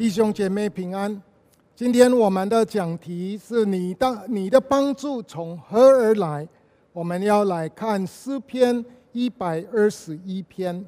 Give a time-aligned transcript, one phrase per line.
[0.00, 1.22] 弟兄姐妹平安。
[1.76, 6.48] 今天我们的讲题是你的你的帮助从何而来？
[6.94, 8.82] 我们要来看诗篇
[9.12, 10.82] 一百二十一篇。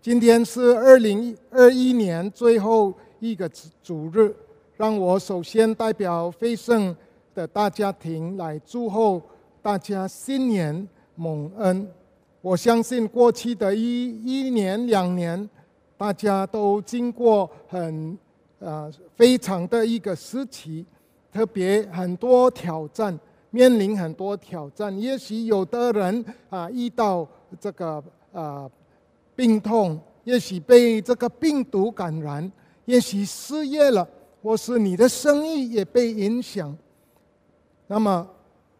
[0.00, 3.50] 今天是二零二一年最后一个
[3.82, 4.32] 主日，
[4.76, 6.94] 让我首先代表飞盛
[7.34, 9.20] 的大家庭来祝贺
[9.60, 11.84] 大家新年蒙恩。
[12.40, 15.50] 我相信过去的一一年两年。
[16.00, 18.18] 大家都经过很
[18.58, 20.82] 呃非常的一个时期，
[21.30, 23.20] 特别很多挑战，
[23.50, 24.98] 面临很多挑战。
[24.98, 27.28] 也许有的人啊遇到
[27.60, 28.02] 这个
[28.32, 28.70] 呃
[29.36, 32.50] 病痛，也许被这个病毒感染，
[32.86, 34.08] 也许失业了，
[34.42, 36.74] 或是你的生意也被影响。
[37.88, 38.26] 那么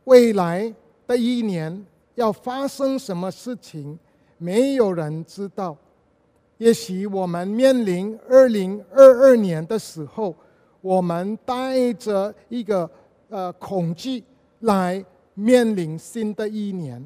[0.04, 0.74] 未来
[1.06, 3.98] 的一年要发生什么事情，
[4.38, 5.76] 没有人知道。
[6.60, 10.36] 也许我们面临二零二二年的时候，
[10.82, 12.88] 我们带着一个
[13.30, 14.22] 呃恐惧
[14.60, 15.02] 来
[15.32, 17.02] 面临新的一年。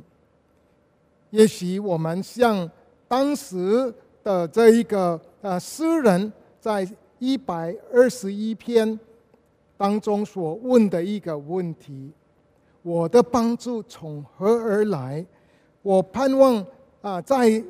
[1.31, 2.69] 也许我们像
[3.07, 6.85] 当时的这一个呃诗人，在
[7.21, 8.99] 一百二十一篇
[9.77, 12.11] 当中所问的一个问题：
[12.83, 15.25] 我的帮助从何而来？
[15.81, 16.67] 我盼望
[17.03, 17.63] 啊，在。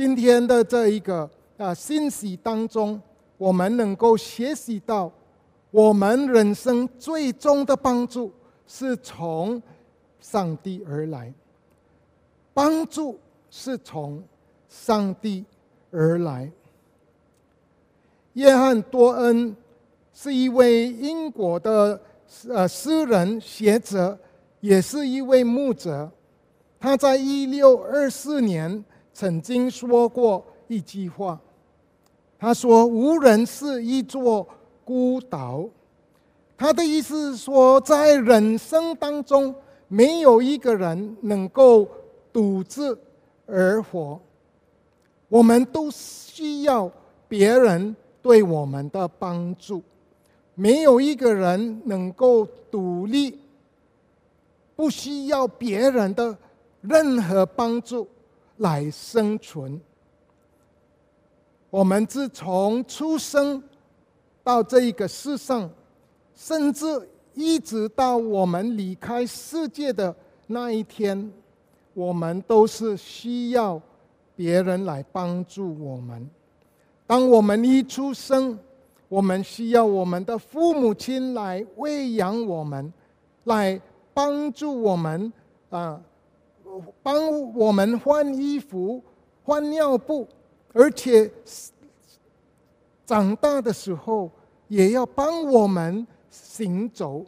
[0.00, 2.98] 今天的这一个啊信息当中，
[3.36, 5.12] 我们能够学习到，
[5.70, 8.32] 我们人生最终的帮助
[8.66, 9.62] 是从
[10.18, 11.30] 上帝而来，
[12.54, 13.18] 帮助
[13.50, 14.24] 是从
[14.70, 15.44] 上帝
[15.90, 16.50] 而来。
[18.32, 19.54] 约翰多恩
[20.14, 22.00] 是一位英国的
[22.48, 24.18] 呃诗人学者，
[24.60, 26.10] 也是一位牧者，
[26.78, 28.82] 他在一六二四年。
[29.12, 31.38] 曾经说过一句话，
[32.38, 34.46] 他说：“无人是一座
[34.84, 35.68] 孤岛。”
[36.56, 39.54] 他的意思是说，在人生当中，
[39.88, 41.88] 没有一个人能够
[42.32, 42.98] 独自
[43.46, 44.20] 而活。
[45.28, 46.90] 我们都需要
[47.28, 49.82] 别人对我们的帮助，
[50.54, 53.38] 没有一个人能够独立，
[54.76, 56.36] 不需要别人的
[56.80, 58.06] 任何帮助。
[58.60, 59.80] 来生存。
[61.68, 63.62] 我们自从出生
[64.42, 65.70] 到这一个世上，
[66.34, 70.14] 甚至一直到我们离开世界的
[70.46, 71.30] 那一天，
[71.94, 73.80] 我们都是需要
[74.34, 76.28] 别人来帮助我们。
[77.06, 78.58] 当我们一出生，
[79.08, 82.92] 我们需要我们的父母亲来喂养我们，
[83.44, 83.80] 来
[84.12, 85.32] 帮助我们
[85.70, 86.00] 啊。
[87.02, 89.02] 帮我们换衣服、
[89.44, 90.28] 换尿布，
[90.72, 91.30] 而且
[93.06, 94.30] 长大的时候
[94.68, 97.24] 也要帮我们行走。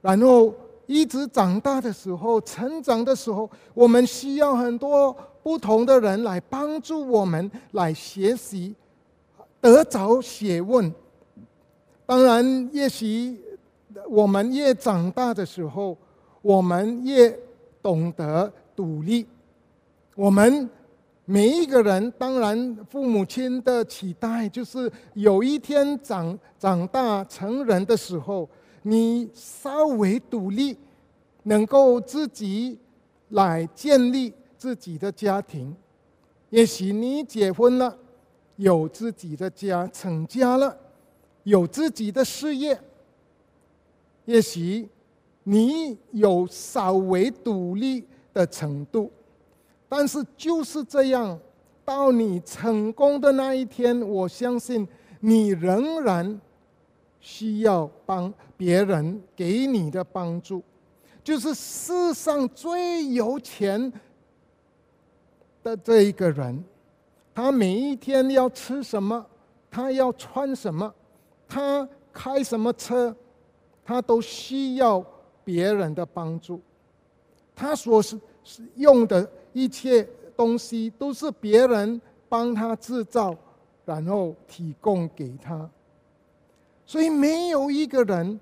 [0.00, 0.54] 然后
[0.86, 8.74] 一直长大的时候、成长的时候，我们需要很多不同的人来帮助我们来学习、
[9.60, 10.92] 得着学问。
[12.06, 13.38] 当然，也许
[14.08, 15.96] 我们越长大的时候，
[16.42, 17.38] 我们越
[17.82, 19.26] 懂得独立。
[20.14, 20.68] 我们
[21.24, 28.48] 每一个人，当然父母亲的期待就是有一天长长大成人的时候，
[28.82, 30.76] 你稍微独立，
[31.42, 32.78] 能够自己
[33.30, 35.74] 来建立自己的家庭。
[36.50, 37.96] 也许你结婚了，
[38.56, 40.76] 有自己的家，成家了，
[41.42, 42.80] 有自己的事业。
[44.24, 44.88] 也许。
[45.50, 48.04] 你有稍微独立
[48.34, 49.10] 的程度，
[49.88, 51.40] 但是就是这样，
[51.86, 54.86] 到你成功的那一天，我相信
[55.20, 56.38] 你仍然
[57.18, 60.62] 需要帮别人给你的帮助。
[61.24, 63.90] 就是世上最有钱
[65.62, 66.62] 的这一个人，
[67.34, 69.24] 他每一天要吃什么，
[69.70, 70.94] 他要穿什么，
[71.48, 73.16] 他开什么车，
[73.82, 75.02] 他都需要。
[75.48, 76.60] 别人的帮助，
[77.56, 80.06] 他所是是用的一切
[80.36, 81.98] 东西都是别人
[82.28, 83.34] 帮他制造，
[83.86, 85.66] 然后提供给他。
[86.84, 88.38] 所以没有一个人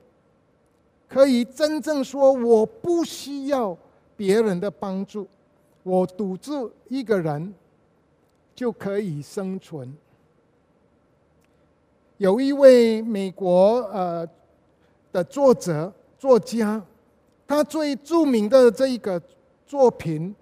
[1.09, 3.79] 可以真正说我不需要
[4.17, 5.29] 别人的帮助，
[5.85, 7.55] 我独自一个人
[8.53, 9.97] 就可以生存。
[12.17, 14.29] 有一位美国呃
[15.13, 16.85] 的作者作家。
[17.47, 19.23] 他最著名的这一个
[19.65, 20.35] 作品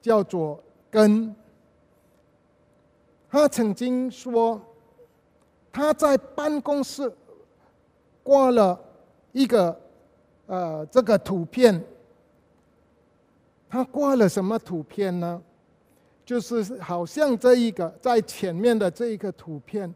[0.00, 0.56] 叫做
[0.90, 1.26] 《根》。
[3.28, 4.60] 他曾经说，
[5.72, 7.12] 他在办公室
[8.22, 8.78] 挂了
[9.32, 9.80] 一个
[10.46, 11.84] 呃这个图片。
[13.68, 15.40] 他挂了什么图片呢？
[16.24, 19.92] 就是好像这一个在前面的这一个图片，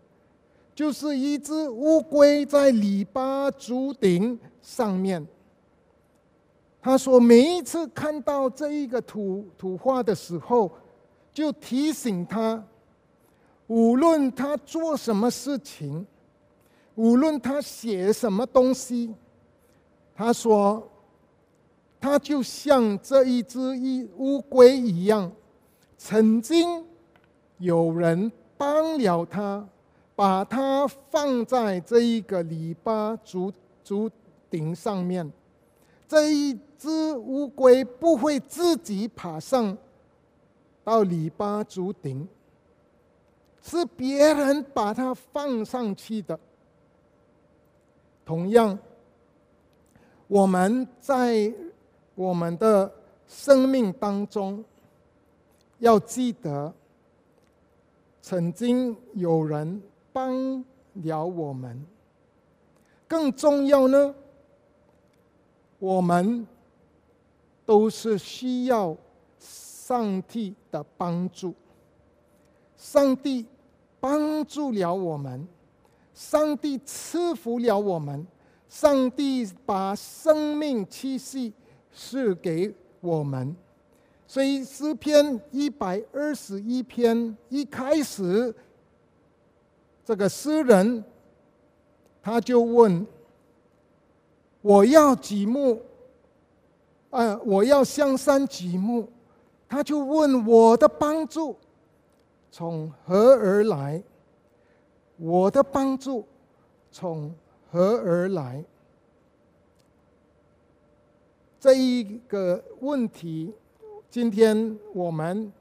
[0.74, 5.26] 就是一只乌龟在篱笆竹顶上面。
[6.84, 10.70] 他说，每一次看到这一个图图画的时候，
[11.32, 12.62] 就提醒他，
[13.68, 16.06] 无论他做什么事情，
[16.94, 19.14] 无论他写什么东西，
[20.14, 20.86] 他说。
[21.98, 25.32] 他就像这一只一乌龟一样，
[25.96, 26.84] 曾经
[27.56, 29.66] 有人帮了他，
[30.14, 33.50] 把它放在这一个篱笆竹
[33.82, 34.10] 竹
[34.50, 35.32] 顶上面。
[36.06, 36.54] 这一
[36.84, 39.74] 只乌龟不会自己爬上
[40.82, 42.28] 到篱笆竹顶，
[43.62, 46.38] 是别人把它放上去的。
[48.26, 48.78] 同样，
[50.26, 51.52] 我们在。
[52.16, 52.88] 我们的
[53.26, 54.64] 生命当中，
[55.80, 56.72] 要记得，
[58.22, 59.82] 曾经有人
[60.12, 61.84] 帮了我们。
[63.08, 64.14] 更重要呢，
[65.80, 66.46] 我们
[67.64, 68.96] 都是需要
[69.38, 71.54] 上帝的帮助。
[72.76, 73.46] 上帝
[74.00, 75.46] 帮助了我们，
[76.12, 78.26] 上帝赐福了我们，
[78.68, 81.52] 上帝把生命气息。
[81.96, 83.54] 赐给我们，
[84.26, 88.52] 所以诗篇一百二十一篇一开始，
[90.04, 91.04] 这个诗人
[92.20, 93.06] 他就问
[94.60, 95.80] ：“我要几目？
[97.14, 99.08] 啊，我要香山举目？”
[99.68, 101.56] 他就问我的帮助
[102.50, 104.02] 从何而来？
[105.16, 106.24] 我的帮助
[106.92, 107.34] 从
[107.70, 108.64] 何而来？
[111.58, 113.52] 这一个问题，
[114.10, 115.52] 今天我们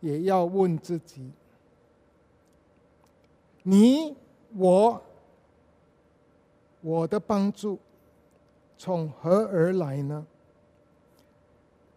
[0.00, 1.30] 也要问自己：
[3.62, 4.14] 你、
[4.54, 5.02] 我、
[6.82, 7.78] 我的帮助
[8.76, 10.24] 从何而来呢？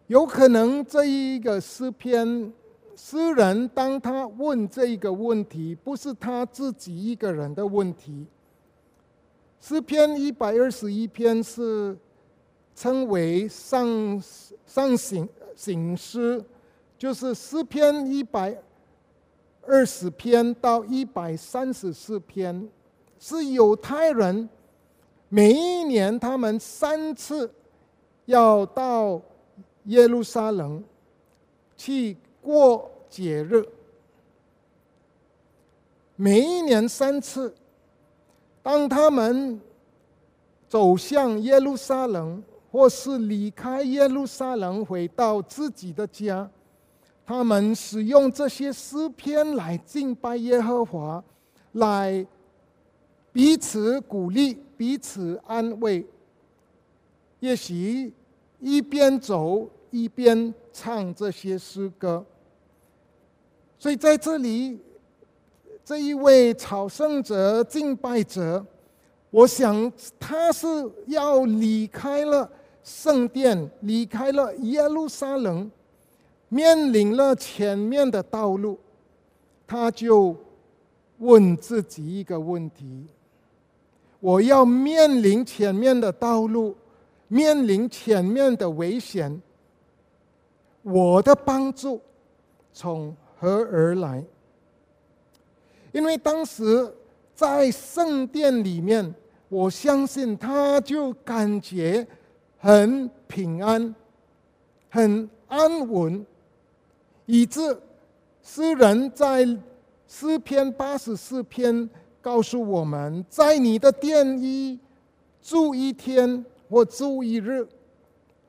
[0.08, 2.52] 有可能这一个诗篇
[2.96, 8.26] 诗人，当他问这一个问题，不是他自己一个人的问题。
[9.60, 11.96] 诗篇一百二十一篇是。
[12.80, 14.22] 称为上
[14.64, 16.40] 上行行诗，
[16.96, 18.56] 就是诗篇一百
[19.66, 22.68] 二十篇到一百三十四篇，
[23.18, 24.48] 是犹太人
[25.28, 27.52] 每一年他们三次
[28.26, 29.20] 要到
[29.88, 30.82] 耶路撒冷
[31.76, 33.62] 去过节日，
[36.16, 37.54] 每一年三次，
[38.62, 39.60] 当他们
[40.66, 42.42] 走向耶路撒冷。
[42.70, 46.48] 或是离开耶路撒冷回到自己的家，
[47.24, 51.24] 他们使用这些诗篇来敬拜耶和华，
[51.72, 52.26] 来
[53.32, 56.04] 彼此鼓励、彼此安慰。
[57.40, 58.12] 也许
[58.60, 62.24] 一边走一边唱这些诗歌。
[63.78, 64.80] 所以在这里，
[65.84, 68.64] 这一位朝圣者、敬拜者，
[69.30, 70.66] 我想他是
[71.06, 72.50] 要离开了。
[72.84, 75.70] 圣殿离开了耶路撒冷，
[76.48, 78.78] 面临了前面的道路，
[79.66, 80.34] 他就
[81.18, 83.06] 问自己一个问题：
[84.20, 86.74] 我要面临前面的道路，
[87.26, 89.38] 面临前面的危险，
[90.90, 92.00] 我的帮助
[92.72, 94.24] 从何而来？
[95.92, 96.92] 因为当时
[97.34, 99.14] 在圣殿里面，
[99.48, 102.06] 我相信他就感觉。
[102.60, 103.94] 很平安，
[104.90, 106.26] 很安稳，
[107.24, 107.60] 以致
[108.42, 109.46] 诗人在
[110.08, 111.88] 诗篇八十四篇
[112.20, 114.76] 告诉我们：在你的殿一
[115.40, 117.64] 住一天或住一日，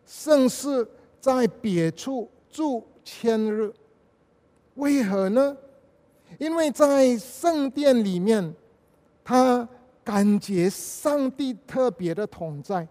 [0.08, 0.88] 甚是
[1.19, 3.73] 在别处住千日。
[4.75, 5.57] 为何呢？
[6.38, 8.53] 因为在圣殿里面，
[9.23, 9.67] 他
[10.03, 12.88] 感觉上帝特别的同在。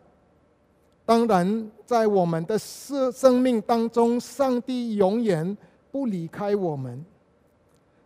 [1.06, 5.56] 当然，在我们的生生命当中，上帝永远
[5.90, 7.02] 不离开我们。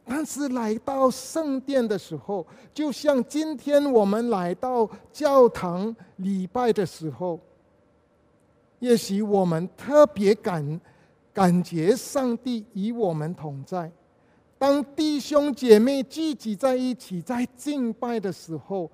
[0.04, 7.40] 但是来到圣殿的时候，就像今天我们来到教堂礼拜的时候，
[8.82, 10.80] 也许我们特别感
[11.32, 13.88] 感觉上帝与我们同在。
[14.58, 18.90] 当弟兄姐妹聚集在一起，在敬拜的时候，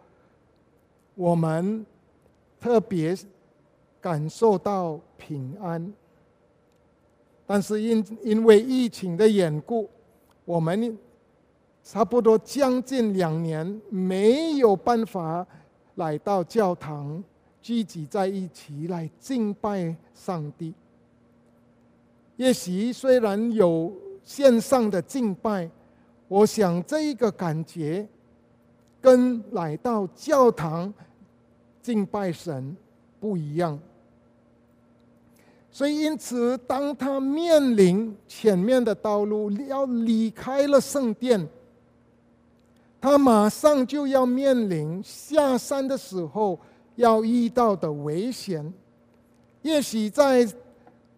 [1.14, 1.87] 我们
[2.61, 3.16] 特别
[3.99, 5.90] 感受到平安。
[7.47, 9.88] 但是因因为疫情的缘故，
[10.45, 10.99] 我们
[11.83, 15.47] 差不多将近两年没有办法
[15.95, 17.25] 来到教堂
[17.60, 20.72] 聚集在一起来敬拜上帝。
[22.36, 25.68] 也许虽然有线上的敬拜，
[26.28, 28.06] 我想这一个感觉
[29.00, 30.92] 跟来到教堂
[31.82, 32.76] 敬拜神
[33.18, 33.78] 不一样。
[35.70, 41.46] 所以，因此，当他面临前面的道路要离开了圣殿，
[43.00, 46.58] 他马上就要面临下山的时候
[46.99, 48.75] 要遇到的危险。
[49.62, 50.47] 也许在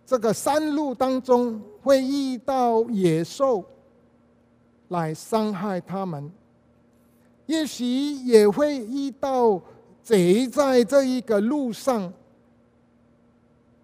[0.04, 3.64] 这个山路当中会遇到野兽
[4.88, 6.30] 来伤害他们，
[7.46, 9.60] 也许也会遇到
[10.02, 12.12] 贼在这一个路上。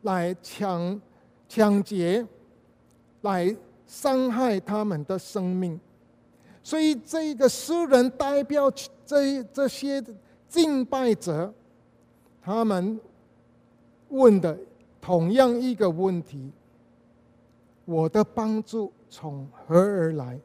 [0.03, 1.00] 来抢、
[1.49, 2.25] 抢劫，
[3.23, 3.57] 来
[3.88, 5.81] 伤害他们的生命，
[6.62, 8.71] 所以这个诗人代表
[9.05, 10.00] 这这些
[10.49, 11.53] 敬拜者，
[12.47, 13.00] 他们
[14.11, 14.57] 问的
[15.00, 16.53] 同样一个问题：
[17.85, 20.38] 我的帮助从何而来？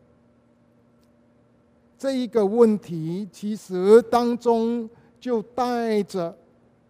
[1.99, 4.89] 这一个问题其实当中
[5.19, 6.35] 就带着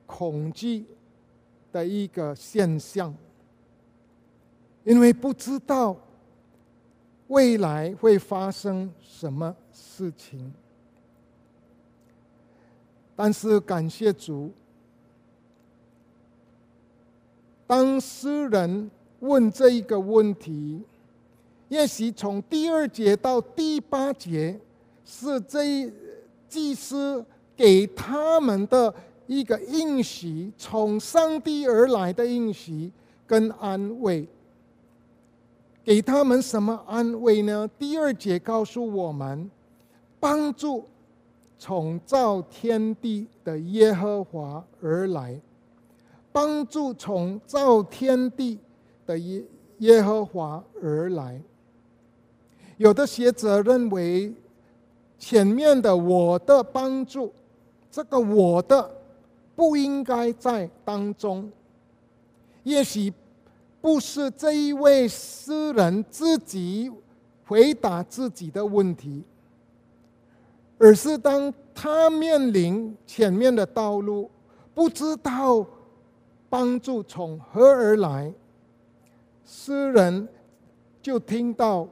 [0.06, 0.86] 恐惧。
[1.74, 3.16] 的一个现象，
[4.84, 5.96] 因为不知道
[7.28, 10.54] 未来会发生什么事情，
[13.16, 14.52] 但是感谢主，
[17.72, 20.82] 当诗人问这一个问题，
[21.70, 24.60] 也许从第二节到第八节
[25.06, 25.90] 是这
[26.50, 27.26] 祭司
[27.56, 28.94] 给他们的。
[29.28, 32.92] 一个应许从上帝而来的应许
[33.26, 34.28] 跟安慰，
[35.86, 37.70] 给他们什么安慰呢？
[37.80, 39.50] 第二节告诉我们，
[40.20, 40.84] 帮助
[41.58, 45.40] 从造天地的耶和华而来，
[46.32, 48.60] 帮助从造天地
[49.06, 49.44] 的耶
[49.80, 51.42] 耶和华而来。
[52.78, 54.34] 有的学者认为，
[55.20, 57.34] 前面的我的帮助，
[57.90, 58.98] 这个我的。
[59.54, 61.52] 不应该在当中。
[62.64, 63.14] 也许
[63.80, 66.92] 不是这一位诗人自己
[67.46, 69.24] 回答自己的问题，
[70.80, 74.32] 而是当他面临前面的道路，
[74.74, 75.64] 不知道
[76.52, 78.34] 帮助从何而来，
[79.46, 80.28] 诗人
[81.02, 81.88] 就听到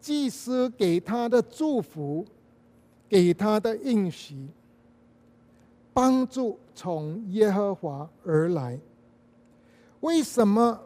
[0.00, 2.24] 祭司给他的祝福，
[3.06, 4.48] 给他的应许。
[5.92, 8.78] 帮助从耶和华而来。
[10.00, 10.80] 为什么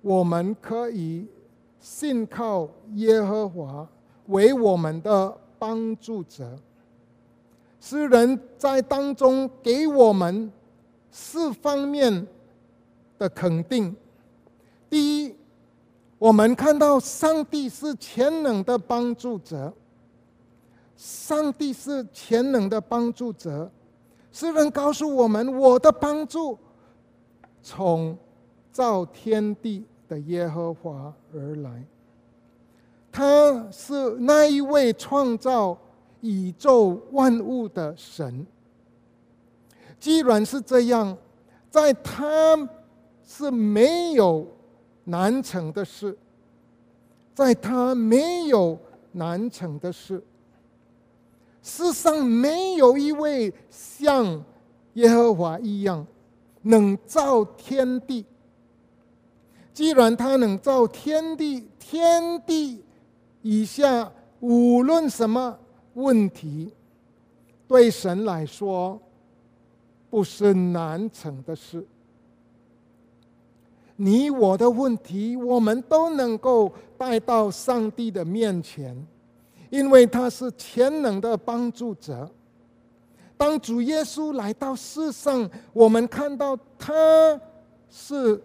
[0.00, 1.26] 我们可以
[1.78, 3.86] 信靠耶和华
[4.28, 6.58] 为我们的帮助者？
[7.78, 10.50] 诗人在当中给我们
[11.18, 12.26] 四方面
[13.18, 13.96] 的肯定。
[14.90, 15.34] 第一，
[16.18, 19.72] 我们看到上帝是全能的帮助者。
[20.94, 23.70] 上帝是全能的帮助者，
[24.30, 26.58] 诗人告诉我们：我的帮助
[27.62, 28.16] 从
[28.70, 31.82] 造天地的耶和华而来。
[33.10, 35.76] 他是那一位创造
[36.20, 38.46] 宇宙万物的神。
[39.98, 41.16] 既然是这样，
[41.70, 42.68] 在他
[43.26, 44.46] 是没有
[45.04, 46.16] 难成的事，
[47.34, 48.78] 在他没有
[49.12, 50.22] 难成的事。
[51.62, 54.44] 世上没有一位像
[54.94, 56.06] 耶和华一样
[56.62, 58.24] 能造天地。
[59.74, 62.82] 既然他能造天地，天地
[63.42, 64.10] 以下
[64.40, 65.58] 无论什么
[65.94, 66.72] 问题，
[67.66, 68.98] 对神来说
[70.16, 71.84] 不是难成的事。
[73.96, 78.96] 你我的问题，我们都能够带到上帝的面前。
[79.68, 82.30] 因为他是全能的帮助者。
[83.36, 87.38] 当主耶稣来到世上，我们看到他
[87.90, 88.42] 是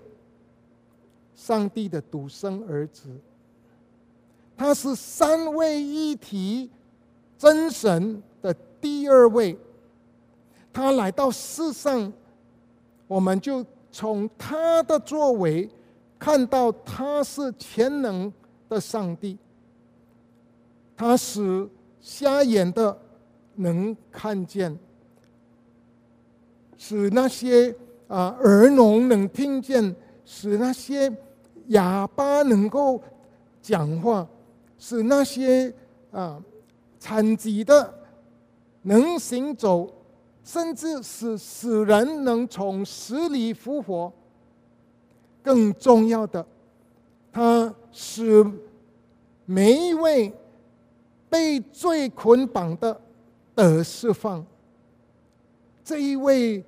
[1.34, 3.08] 上帝的独生儿子，
[4.58, 6.70] 他是三位一体
[7.38, 9.58] 真神的第二位。
[10.74, 12.12] 他来到世上，
[13.08, 15.70] 我们就从他的作为
[16.18, 18.32] 看到他是全能
[18.70, 19.38] 的上帝，
[20.96, 21.68] 他使
[22.00, 22.98] 瞎眼的
[23.56, 24.78] 能看见，
[26.78, 27.76] 使那些
[28.08, 31.12] 啊儿童能听见，使那些
[31.68, 33.02] 哑巴能够
[33.62, 34.26] 讲话，
[34.78, 35.74] 使那些
[36.12, 36.42] 啊
[36.98, 37.94] 残疾的
[38.84, 39.92] 能行走，
[40.44, 44.12] 甚至使死人能从死里复活。
[45.44, 46.46] 更重要的，
[47.32, 48.46] 他使
[49.46, 50.32] 每一位
[51.30, 53.02] 被罪捆绑的
[53.56, 54.46] 得释放。
[55.84, 56.64] 这一位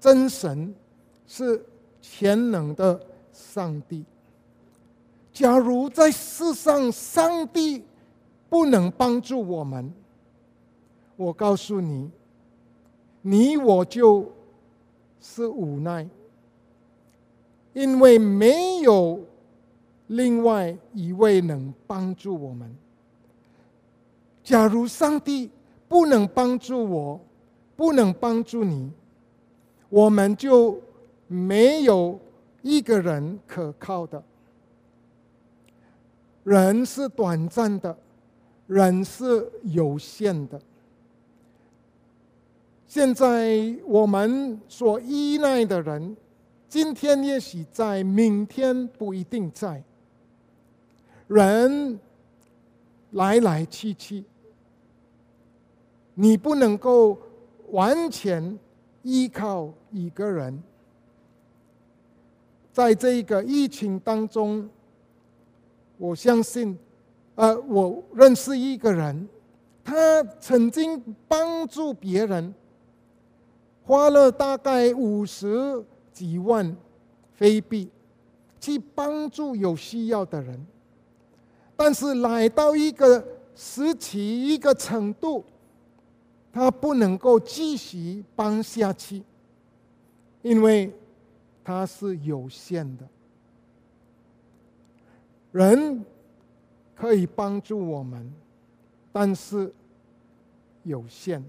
[0.00, 0.74] 真神
[1.26, 1.64] 是
[2.02, 3.00] 全能的
[3.32, 4.04] 上帝。
[5.32, 7.84] 假如在世上上帝
[8.48, 9.92] 不能帮助我们，
[11.14, 12.10] 我告诉你，
[13.28, 14.24] 你我就
[15.20, 16.08] 是无奈。
[17.74, 19.20] 因为没有
[20.08, 22.74] 另外一位能帮助我们。
[24.42, 25.50] 假如上帝
[25.86, 27.20] 不能帮助我，
[27.76, 28.90] 不能帮助你，
[29.90, 30.80] 我们就
[31.28, 32.18] 没有
[32.62, 34.20] 一个人可靠的。
[36.42, 37.96] 人是短暂的，
[38.66, 40.60] 人是有限的。
[42.88, 46.16] 现在我们所依赖的人。
[46.70, 49.82] 今天也许在，明天不一定在。
[51.26, 52.00] 人
[53.10, 54.24] 来来去去，
[56.14, 57.18] 你不能够
[57.70, 58.58] 完全
[59.02, 60.62] 依靠一个人。
[62.72, 64.68] 在这个疫情当中，
[65.98, 66.78] 我相信，
[67.34, 69.28] 呃，我认识一个人，
[69.84, 72.54] 他曾经帮助别人，
[73.88, 75.84] 花了大概五十。
[76.10, 76.76] 几万
[77.34, 77.88] 非币
[78.58, 80.66] 去帮助有需要的人，
[81.76, 85.44] 但是来到一个时期、一个程度，
[86.52, 89.22] 他不能够继续帮下去，
[90.42, 90.92] 因为
[91.62, 93.06] 他是有限的。
[95.52, 96.04] 人
[96.96, 98.28] 可以帮助我们，
[99.12, 99.72] 但是
[100.82, 101.44] 有限。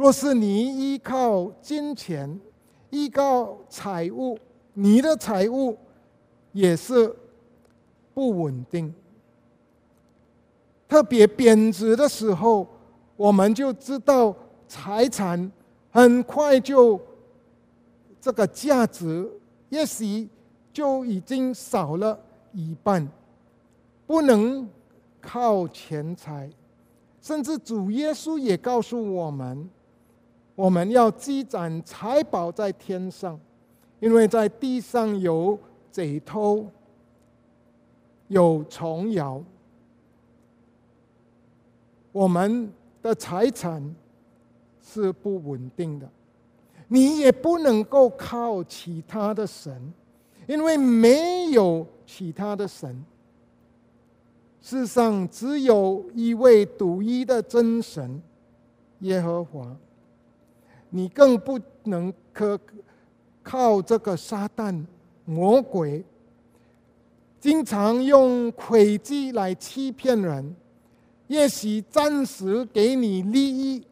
[0.00, 2.40] 若是你依靠金钱，
[2.88, 4.38] 依靠财务，
[4.72, 5.76] 你的财务
[6.52, 7.14] 也是
[8.14, 8.94] 不稳定。
[10.88, 12.66] 特别贬值的时候，
[13.14, 14.34] 我们就知道
[14.66, 15.52] 财产
[15.90, 16.98] 很快就
[18.22, 19.30] 这个价值，
[19.68, 20.26] 也许
[20.72, 22.18] 就已经少了
[22.54, 23.06] 一半。
[24.06, 24.66] 不能
[25.20, 26.48] 靠钱财，
[27.20, 29.68] 甚至主耶稣也告诉我们。
[30.60, 33.40] 我们要积攒财宝在天上，
[33.98, 35.58] 因为在地上有
[35.90, 36.66] 贼偷，
[38.28, 39.42] 有虫咬。
[42.12, 42.70] 我们
[43.00, 43.82] 的财产
[44.82, 46.06] 是不稳定的，
[46.88, 49.90] 你也不能够靠其他的神，
[50.46, 53.02] 因为没有其他的神。
[54.60, 58.20] 世上只有一位独一的真神，
[58.98, 59.74] 耶和华。
[60.90, 62.58] 你更不能可
[63.42, 64.84] 靠这个撒旦
[65.24, 66.04] 魔鬼，
[67.40, 70.54] 经常用诡计来欺骗人，
[71.28, 73.82] 也许暂时给你利益，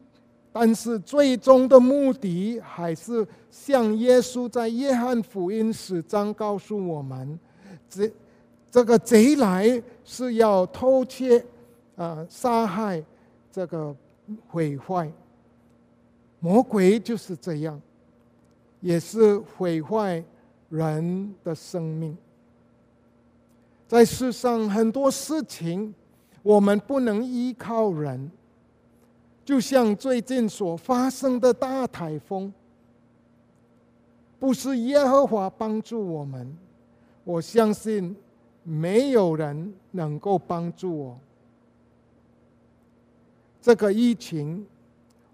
[0.53, 7.39] 但是最终的目的还是像耶稣在约翰福音十章告诉我们：
[7.89, 8.11] 这
[8.71, 11.43] 这个贼来是要偷窃、
[11.97, 13.03] 啊杀害、
[13.51, 13.95] 这个
[14.49, 15.11] 毁坏。
[16.41, 17.81] 魔鬼就是这样，
[18.81, 20.23] 也是毁坏
[20.69, 22.17] 人的生命。
[23.89, 25.93] 在世上很多事情，
[26.43, 28.31] 我们不能依靠人。
[29.45, 32.53] 就像最近所发生的大台风，
[34.39, 36.57] 不是耶和华帮助我们，
[37.25, 38.15] 我相信
[38.63, 41.19] 没有人能够帮助我。
[43.61, 44.65] 这个疫情。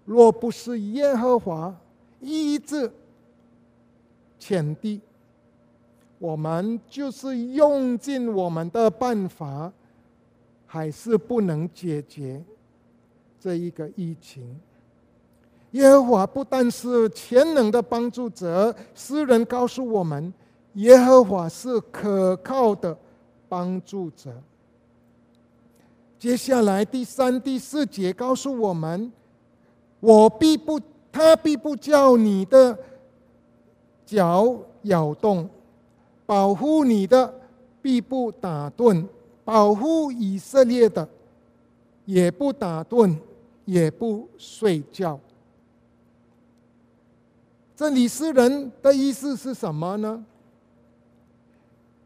[0.05, 1.75] 若不是耶和华
[2.21, 2.91] 医治
[4.37, 5.01] 前地，
[6.19, 9.73] 我们就是用尽我们的办法，
[10.67, 12.43] 还是不能解决
[13.39, 14.59] 这一个疫情。
[15.71, 20.31] 耶和华不但是全能的帮助者，诗人告诉我们，
[20.73, 22.95] 耶和华是可靠的
[23.49, 24.31] 帮助者。
[26.19, 29.11] 接下来第三、第四节告诉我们。
[30.05, 30.79] 我必不，
[31.11, 32.77] 他必不叫你的
[34.05, 35.49] 脚咬动，
[36.27, 37.33] 保护你的
[37.81, 39.03] 必不打盹，
[39.43, 41.09] 保护以色列的，
[42.05, 43.17] 也不打盹，
[43.65, 45.19] 也不睡觉。
[47.75, 50.23] 这里是人的意思是什么呢？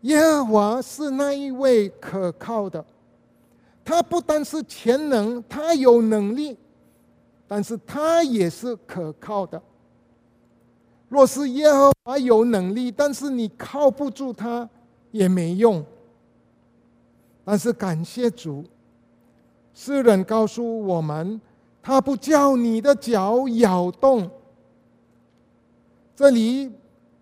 [0.04, 2.86] 耶和华是那一位可靠的，
[3.84, 6.56] 他不但是全能，他有能力，
[7.50, 9.62] 但是他也是可靠的。
[11.10, 14.70] 若是耶和华有能力，但是你靠不住他。
[15.12, 15.84] 也没用，
[17.44, 18.64] 但是感谢主，
[19.74, 21.42] 诗人告诉我们，
[21.82, 24.30] 他不叫你的脚摇动。
[26.16, 26.72] 这里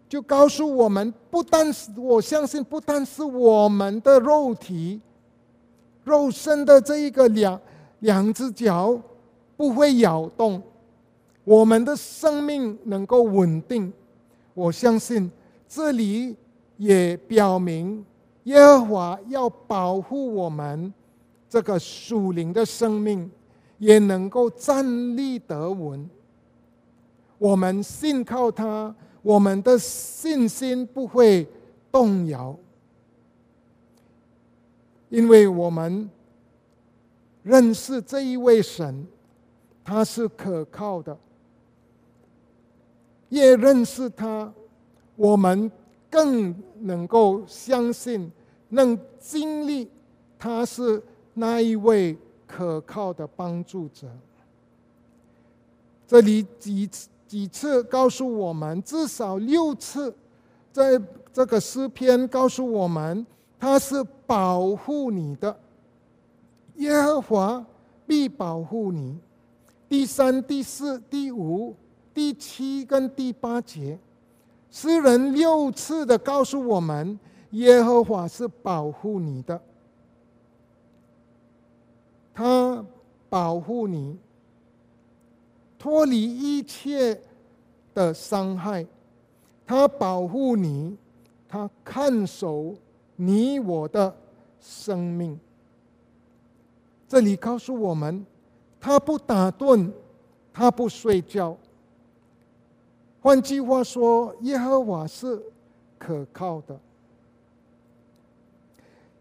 [0.09, 4.99] 就告诉我们，不但是我相信，不但是我们的肉体、
[6.03, 7.57] 肉身的这一个两
[7.99, 8.99] 两只脚
[9.57, 10.63] 不会摇动，
[11.43, 13.91] 我们的生命能够稳定。
[14.53, 15.29] 我相信
[15.67, 16.35] 这里。
[16.79, 18.05] 也表明
[18.43, 20.93] 耶和华要保护我们
[21.49, 23.31] 这个属灵的生命，
[23.79, 24.85] 也能够站
[25.17, 26.07] 立得稳。
[27.39, 31.47] 我们信靠他，我们的信心不会
[31.91, 32.55] 动摇，
[35.09, 36.07] 因为我们
[37.41, 39.03] 认识这一位神，
[39.87, 41.17] 他是可靠的，
[43.29, 44.51] 也认识他，
[45.15, 45.71] 我们。
[46.09, 48.31] 更能够相信，
[48.69, 49.91] 能经历，
[50.39, 54.07] 他是那一位可靠的帮助者。
[56.07, 60.15] 这里几次几次告诉我们，至少六次，
[60.71, 60.99] 在
[61.33, 63.27] 这个诗篇告诉我们，
[63.59, 65.59] 他是保护你的，
[66.77, 67.65] 耶和华
[68.07, 69.19] 必保护你。
[69.89, 71.75] 第三、第四、第五、
[72.13, 73.97] 第七跟第八节。
[74.69, 77.17] 诗人六次的告诉我们，
[77.51, 79.59] 耶和华是保护你的，
[82.33, 82.85] 他
[83.29, 84.17] 保护你，
[85.79, 87.19] 脱离一切
[87.93, 88.85] 的伤害，
[89.65, 90.97] 他保护你，
[91.47, 92.75] 他看守
[93.15, 94.13] 你我的
[94.59, 95.39] 生命。
[97.07, 98.25] 这里告诉我们，
[98.87, 99.91] 他不打盹，
[100.53, 101.57] 他不睡觉。
[103.19, 105.43] 换句话说，耶和华是
[105.97, 106.79] 可靠的。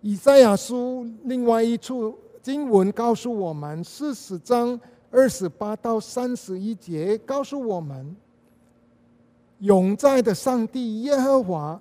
[0.03, 8.15] 以赛亚书另外一处经文告诉我们，四十章二十八到三十一节告诉我们，
[9.59, 11.81] 永在的上帝耶和华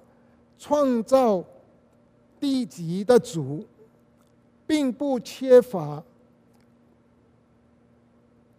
[0.58, 1.44] 创造
[2.40, 3.64] 地级的主，
[4.66, 6.02] 并不缺乏，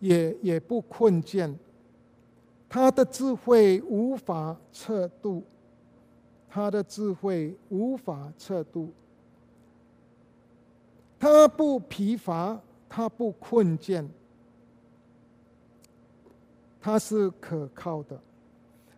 [0.01, 1.55] 也也不困倦。
[2.69, 5.43] 他的智慧无法测度，
[6.49, 8.93] 他的智慧无法测度。
[11.19, 14.07] 他不疲乏，他不困倦，
[16.81, 18.21] 他是可靠的。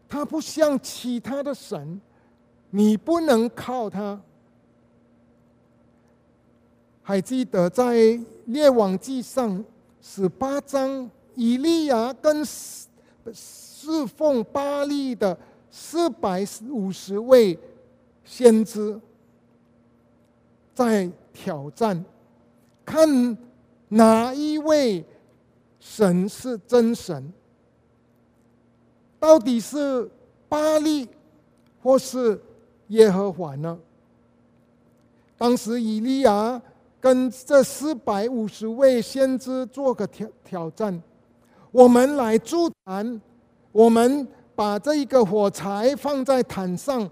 [0.09, 2.01] 他不像其他的神，
[2.71, 4.21] 你不能靠他。
[7.03, 9.65] 还记得在列王记上
[10.11, 12.42] 十八章，以利亚跟。
[13.31, 15.38] 侍奉巴利的
[15.71, 17.59] 四百五十位
[18.25, 18.99] 先知，
[20.75, 22.05] 在挑战，
[22.87, 23.37] 看
[23.88, 25.05] 哪一位
[25.79, 27.33] 神是真神？
[29.21, 30.11] 到底是
[30.49, 31.07] 巴利
[31.83, 32.40] 或是
[32.88, 33.79] 耶和华呢？
[35.37, 36.61] 当时以利亚
[37.01, 41.03] 跟这四百五十位先知做个挑挑战。
[41.71, 43.21] 我们来助坛，
[43.73, 47.09] 我们把这一个火柴放在坛上，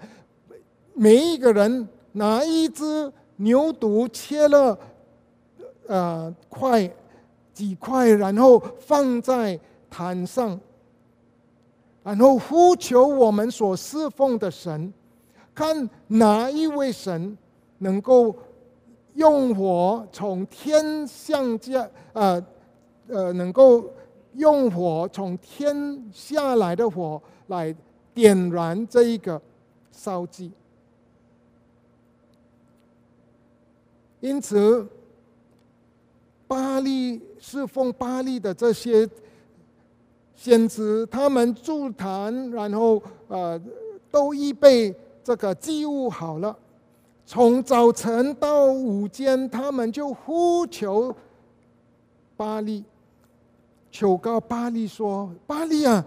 [0.94, 4.78] 每一个人拿一只牛犊切了，
[5.86, 6.90] 呃，块
[7.52, 10.58] 几块，然后放在坛上，
[12.02, 14.92] 然后呼求我们所侍奉的神，
[15.54, 17.36] 看哪一位神
[17.78, 18.34] 能够
[19.16, 22.42] 用火从天降下，呃，
[23.08, 23.84] 呃，能够。
[24.38, 27.74] 用火从天下来的火来
[28.12, 29.40] 点燃这一个
[29.90, 30.52] 烧祭，
[34.20, 34.86] 因此
[36.46, 39.08] 巴利侍奉巴利的这些
[40.34, 43.58] 先知，他们筑坛，然后呃
[44.10, 46.54] 都预备这个祭物好了，
[47.28, 51.12] 从早晨到午间，他们就呼求
[52.36, 52.84] 巴利。
[53.90, 56.04] 求告巴利说：“巴利啊，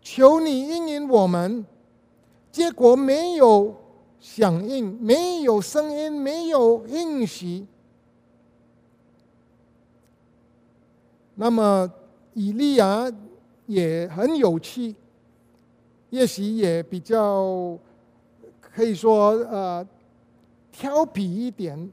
[0.00, 1.66] 求你应允我们。”
[2.52, 3.74] 结果没有
[4.20, 7.66] 响应，没有声音，没有应许。
[11.34, 11.90] 那么
[12.34, 13.10] 以利亚
[13.66, 14.94] 也很有趣，
[16.10, 17.76] 也许也比较
[18.60, 19.86] 可以说呃
[20.78, 21.90] 调皮一点。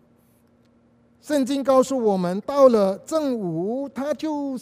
[1.21, 4.59] 圣经告诉我们，到了正午，他就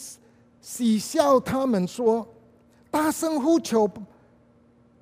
[0.61, 2.27] 喜笑他们说
[2.91, 3.89] ：“大声呼求，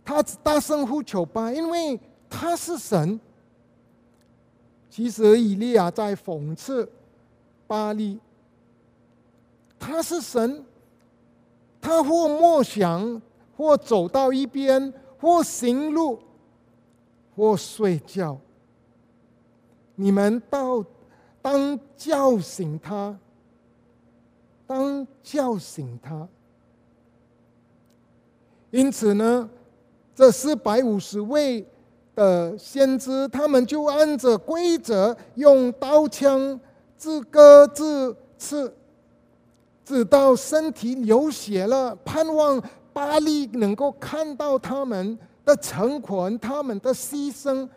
[0.06, 3.20] 他大声呼求吧，因为他是神。”
[4.90, 6.90] 其实以利亚在讽刺
[7.68, 8.18] 巴利，
[9.78, 10.64] 他是神，
[11.82, 13.22] 他或默想，
[13.58, 16.20] 或走到一边，或行路，
[17.36, 18.38] 或睡觉。
[20.00, 20.84] 你们到。
[21.42, 23.18] 当叫醒他，
[24.68, 26.28] 当叫醒他。
[28.72, 29.50] 因此呢，
[30.14, 31.66] 这四百五十位
[32.14, 36.60] 的先知，他们就按着规则，用刀枪
[36.98, 38.72] 自割自刺，
[39.86, 47.68] 直到身体流血了，盼望巴利能够看到他们的成捆，他们的牺牲，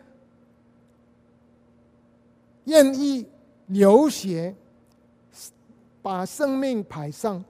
[2.65, 3.25] 愿意。
[3.67, 4.53] 流血，
[6.01, 7.43] 把生命排上，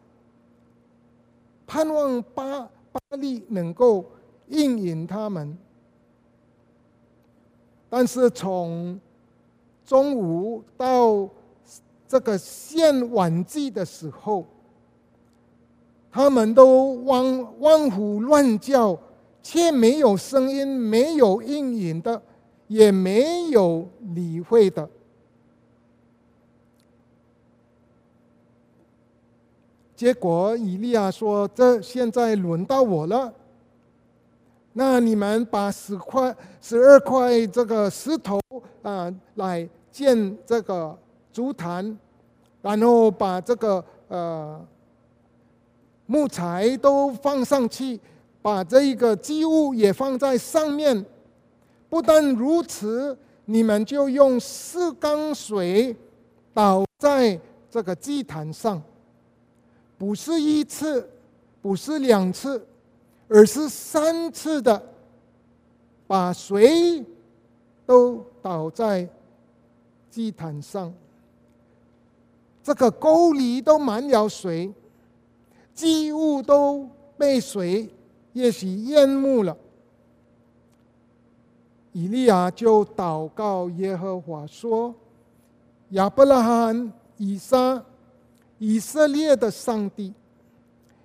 [1.66, 4.06] 盼望巴巴利能够
[4.48, 5.58] 应允他们。
[7.90, 8.98] 但是从
[9.84, 11.28] 中午到
[12.08, 14.46] 这个献晚祭的时候，
[16.12, 18.98] 他们都汪汪呼乱叫，
[19.42, 22.22] 却没有声音，没有应允的，
[22.68, 24.88] 也没有理会的。
[29.96, 33.32] 结果，以利亚说：“这现在轮到我了。
[34.74, 38.40] 那你们把十块、十二块这个石头
[38.82, 40.98] 啊，来建这个
[41.32, 41.96] 竹坛，
[42.64, 44.60] 然后把这个呃
[46.08, 48.00] 木材都放上去，
[48.42, 51.06] 把这一个祭物也放在上面。
[51.88, 55.96] 不但如此，你们就用四缸水
[56.52, 58.82] 倒在这个祭坛上。”
[60.04, 61.10] 不是一次，
[61.62, 62.68] 不是两次，
[63.30, 64.84] 而是三次的，
[66.06, 67.02] 把谁
[67.86, 69.08] 都倒在
[70.10, 70.94] 祭坛上，
[72.62, 74.74] 这个沟里都满了水，
[75.74, 76.86] 祭物都
[77.18, 77.90] 被水
[78.34, 79.56] 也许淹没了。
[81.94, 84.94] 以利亚就祷告耶和华说
[85.92, 87.82] ：“亚伯拉罕、以撒。”
[88.66, 90.14] 以色列的上帝，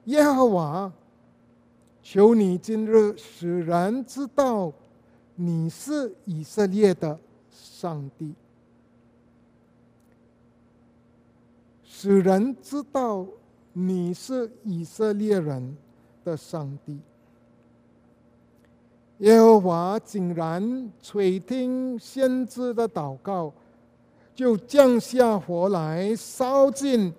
[0.05, 0.93] 耶和华，
[2.05, 4.73] 求你今日使人知道
[5.35, 7.19] 你是以色列的
[7.51, 8.33] 上帝，
[11.83, 13.27] 使人知道
[13.73, 15.77] 你是以色列人
[16.25, 17.01] 的上帝。
[19.19, 23.53] 耶和华竟然垂听先知的祷告，
[24.33, 27.13] 就降下火来烧尽。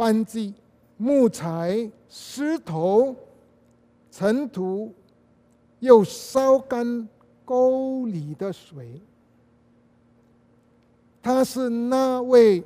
[0.00, 0.54] 翻祭
[0.96, 3.14] 木材、石头、
[4.10, 4.94] 尘土，
[5.80, 7.06] 又烧干
[7.44, 8.98] 沟里的水。
[11.20, 12.64] 他是那位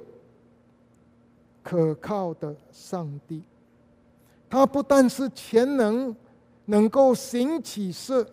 [1.60, 3.42] 可靠的上帝。
[4.48, 6.14] 他不但是全能，
[6.66, 8.24] 能够行启示，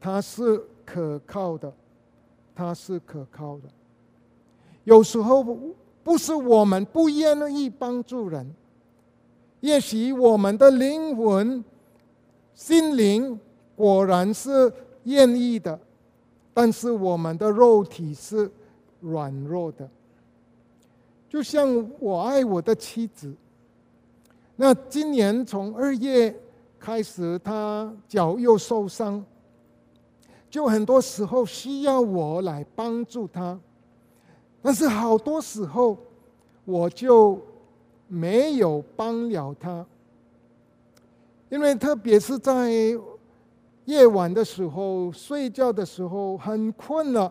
[0.00, 1.72] 他是可靠的。
[2.52, 3.68] 他是可靠的。
[4.82, 5.56] 有时候。
[6.04, 8.54] 不是我们不愿意帮助人，
[9.60, 11.64] 也许我们的灵魂、
[12.54, 13.40] 心灵
[13.74, 14.70] 果然是
[15.04, 15.80] 愿意的，
[16.52, 18.50] 但是我们的肉体是
[19.00, 19.88] 软弱的。
[21.28, 23.34] 就像我爱我的妻子，
[24.56, 26.32] 那今年从二月
[26.78, 29.24] 开始，她脚又受伤，
[30.50, 33.58] 就很多时候需要我来帮助她。
[34.66, 35.94] 但是好多时候，
[36.64, 37.38] 我就
[38.08, 39.84] 没有帮了他，
[41.50, 42.72] 因为特别是在
[43.84, 47.30] 夜晚的时候，睡觉的时候很困了，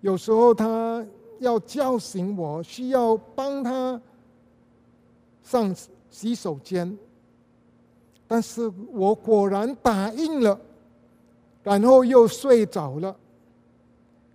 [0.00, 1.06] 有时候他
[1.38, 4.00] 要叫醒我，需要帮他
[5.42, 5.76] 上
[6.08, 6.96] 洗手间，
[8.26, 10.58] 但是我果然答应了，
[11.62, 13.14] 然后又睡着了。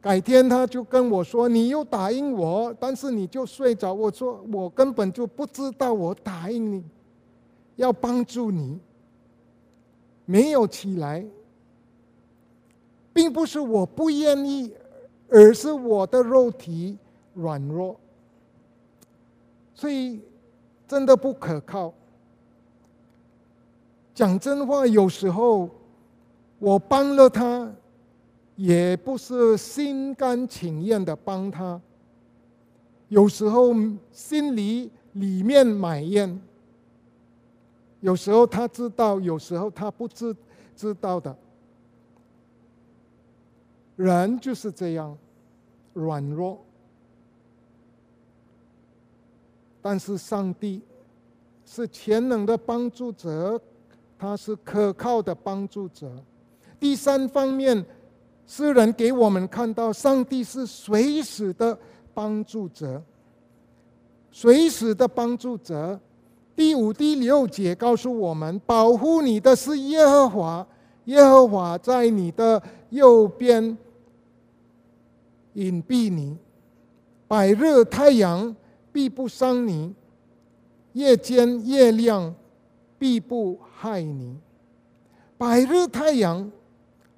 [0.03, 6.83] 改天他就跟我说：“你又答应我，但是你就睡着。”我说：“我根本就不知道我答应你，
[7.77, 8.77] 要帮助你，
[10.25, 11.25] 没有起来。”
[13.15, 14.73] 并不是我不愿意，
[15.29, 16.97] 而是我的肉体
[17.33, 17.95] 软弱，
[19.73, 20.19] 所以
[20.85, 21.93] 真的不可靠。
[24.13, 25.69] 讲真话，有时候
[26.59, 27.71] 我帮了他，
[28.55, 31.79] 也不是心甘情愿的帮他。
[33.09, 33.73] 有时候
[34.11, 36.41] 心里里面埋怨，
[38.01, 40.35] 有时候他知道，有时候他不知
[40.75, 41.35] 知道的。
[43.95, 45.15] 人就是这样
[45.93, 46.59] 软弱，
[49.81, 50.81] 但是上帝
[51.65, 53.61] 是全能的帮助者。
[54.15, 56.09] 他是可靠的帮助者。
[56.79, 57.85] 第三方面，
[58.45, 61.77] 诗人给我们看到，上帝是随时的
[62.13, 63.01] 帮助者，
[64.31, 65.99] 随时的帮助者。
[66.55, 70.67] 第五、第六节告诉我们，保护你的是耶和华，
[71.05, 73.77] 耶和华在你的右边
[75.53, 76.37] 隐蔽你，
[77.27, 78.55] 百日太阳
[78.91, 79.93] 必不伤你，
[80.93, 82.33] 夜间月亮。
[82.99, 84.37] 必不害你，
[85.37, 86.49] 百日太阳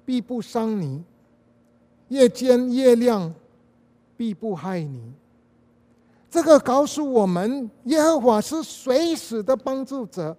[0.04, 1.04] 必不伤你，
[2.08, 3.32] 夜间月亮
[4.16, 5.12] 必不害你。
[6.30, 10.36] 这个告诉我们，耶和华是随时的帮助者，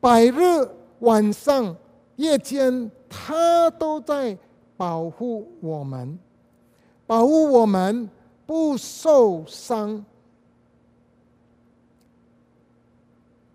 [0.00, 0.68] 百日
[0.98, 1.74] 晚上
[2.16, 4.36] 夜间，他都在
[4.76, 6.18] 保护我们，
[7.06, 8.08] 保护我们
[8.44, 10.04] 不受伤。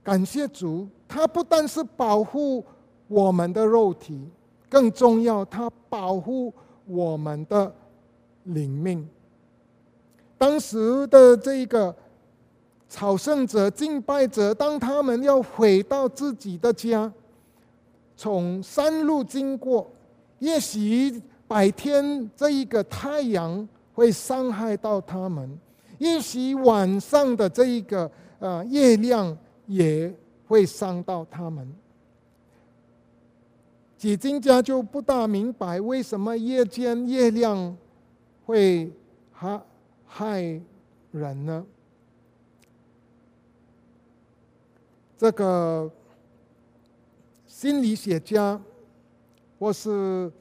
[0.03, 0.87] 感谢主。
[1.13, 2.63] 他不但是保护
[3.09, 4.29] 我们的肉体，
[4.69, 6.53] 更重要，他保护
[6.91, 7.73] 我们的
[8.43, 9.07] 灵命。
[10.37, 11.95] 当时的这个
[12.89, 17.11] 朝圣者、敬拜者，当他们要回到自己的家，
[18.17, 19.89] 从山路经过，
[20.39, 25.59] 也许白天这一个太阳会伤害到他们，
[25.97, 30.13] 也许晚上的这一个呃月亮也。
[30.51, 31.65] 会伤到他们。
[34.01, 37.77] 解经家就不大明白，为什么夜间月亮
[38.47, 38.91] 会
[39.31, 39.61] 害
[40.07, 40.61] 害
[41.11, 41.63] 人呢？
[45.19, 45.87] 这个
[47.45, 48.59] 心理学家
[49.59, 50.31] 或是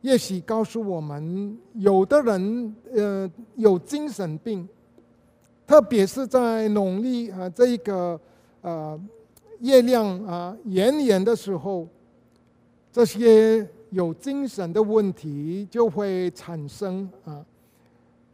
[0.00, 4.68] 也许告诉我们，有的人呃有精神病，
[5.68, 8.20] 特别是在农历啊这个。
[8.62, 8.98] 呃，
[9.60, 11.86] 月亮啊，圆圆的时候，
[12.94, 17.44] 这些有精神的问题就会产生啊，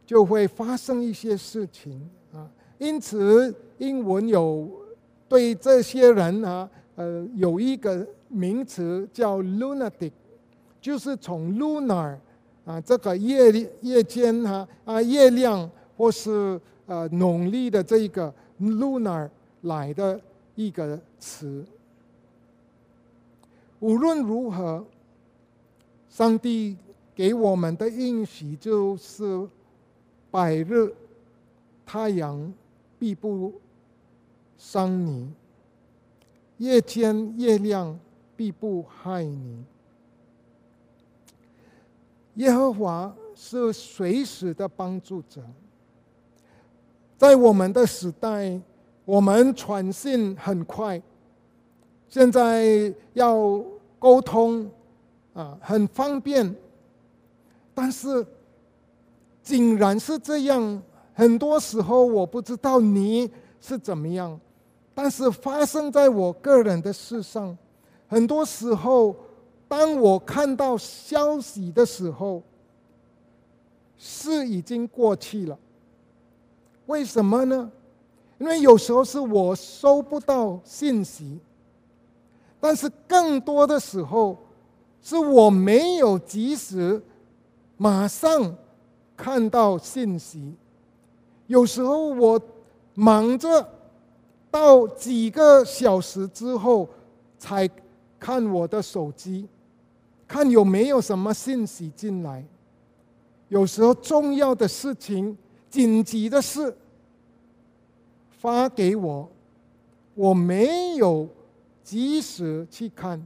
[0.05, 2.47] 就会发生一些事情啊。
[2.77, 4.69] 因此，英文有
[5.27, 10.11] 对这些人啊，呃，有一个名词叫 lunatic，
[10.79, 12.15] 就是从 lunar
[12.63, 19.27] 啊，这个夜夜间哈啊月亮或是呃农历的这个 lunar。
[19.63, 20.19] 来的
[20.55, 21.63] 一个词。
[23.81, 24.85] 无论如何，
[26.07, 26.77] 上帝
[27.13, 29.47] 给我们的应许就是
[30.31, 30.93] 百日
[31.85, 32.53] 太阳
[32.97, 33.53] 必不
[34.57, 35.29] 伤你，
[36.57, 37.99] 夜间月亮
[38.35, 39.65] 必不害你。
[42.35, 45.43] 耶和华是随时的帮助者，
[47.17, 48.61] 在我们的时代。
[49.03, 51.01] 我们传信很快，
[52.11, 53.63] 现在要
[53.97, 54.69] 沟通
[55.33, 56.53] 啊，很方便。
[57.73, 58.23] 但是，
[59.41, 64.37] 竟然是这样，很多时候我不知道你是怎么样。
[64.93, 67.57] 但是发生在我个人的事上，
[68.09, 69.15] 很多时候，
[69.69, 72.43] 当我看到消息的时候，
[73.97, 75.57] 事已经过去了。
[76.87, 77.71] 为什么呢？
[78.37, 81.39] 因为有时候是我收不到信息，
[82.61, 84.37] 但是更多的时候
[85.01, 87.01] 是我没有及时
[87.75, 88.55] 马上
[89.17, 90.53] 看到信息。
[91.47, 92.39] 有时候我
[92.93, 93.67] 忙着
[94.49, 96.87] 到几个小时之后
[97.37, 97.69] 才
[98.19, 99.47] 看我的手机，
[100.27, 102.45] 看有没有什么信息进来。
[103.49, 105.35] 有时候重要的事情、
[105.69, 106.73] 紧急的事。
[108.39, 109.29] 发给我，
[110.15, 111.27] 我没有
[111.83, 113.25] 及时去看，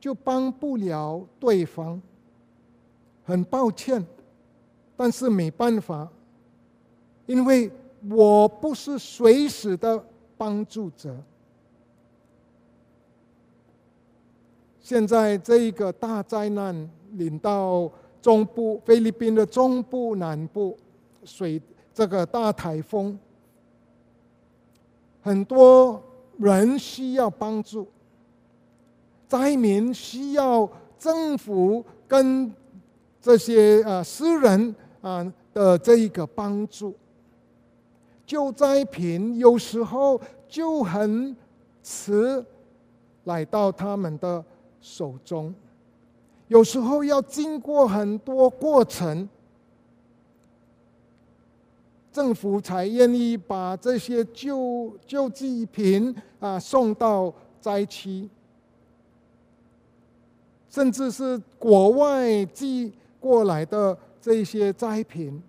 [0.00, 2.00] 就帮不了对方。
[3.26, 4.04] 很抱歉，
[4.96, 6.06] 但是没办法，
[7.24, 7.70] 因为
[8.10, 10.04] 我不是随时的
[10.36, 11.16] 帮助者。
[14.78, 17.90] 现在这一个大灾难临到
[18.20, 20.76] 中部菲律宾的中部南部，
[21.24, 21.58] 水
[21.94, 23.18] 这个大台风，
[25.22, 26.02] 很多
[26.38, 27.86] 人需要帮助，
[29.26, 30.68] 灾民需要
[30.98, 32.52] 政府跟
[33.20, 36.94] 这些呃私人啊的这一个帮助。
[38.26, 41.36] 救灾品有时候就很
[41.82, 42.44] 迟
[43.24, 44.42] 来到他们的
[44.80, 45.54] 手中，
[46.48, 49.28] 有时候要经过很多过程，
[52.14, 58.30] 政府才愿意把这些救救济品啊送到灾区，
[60.70, 65.42] 甚至是国外寄过来的这些灾品。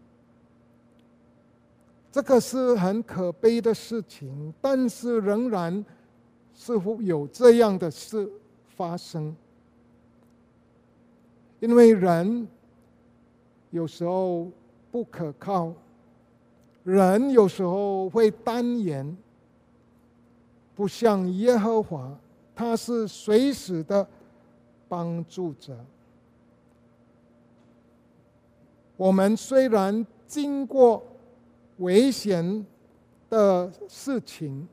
[2.12, 5.86] 这个是很可悲的事情，但是仍然
[6.56, 8.28] 似乎有这样的事
[8.76, 9.36] 发生。
[11.60, 12.48] 因为人
[13.70, 14.48] 有时候
[14.92, 15.72] 不可靠，
[16.86, 19.18] 人有时候会单言，
[20.74, 22.18] 不像耶和华，
[22.56, 24.08] 他是随时的
[24.88, 25.78] 帮助者。
[28.96, 31.04] 我们虽然经过。
[31.80, 32.66] 危险
[33.30, 34.66] 的事情，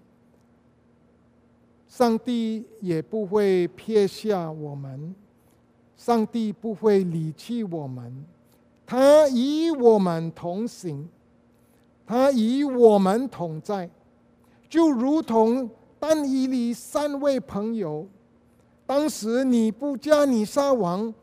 [1.89, 5.13] 上帝也不会撇下我们，
[5.97, 8.25] 上帝不会离弃我们，
[8.87, 11.09] 他与我们同行，
[12.13, 13.89] 他与我们同在，
[14.69, 18.07] 就如同但以理三位朋友，
[18.85, 21.15] 当时你不加尼撒王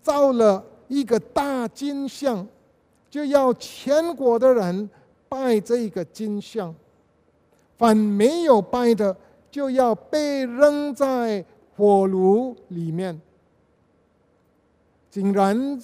[0.00, 2.48] 造了一个大金像。
[3.10, 4.88] 就要全国的人
[5.28, 6.74] 拜这个金像，
[7.76, 9.14] 凡没有拜的，
[9.50, 11.44] 就要被扔在
[11.76, 13.20] 火炉里面。
[15.10, 15.78] 竟然，